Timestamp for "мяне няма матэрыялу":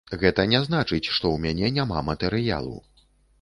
1.45-2.75